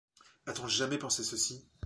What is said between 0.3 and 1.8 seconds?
A-t-on jamais pensé à ceci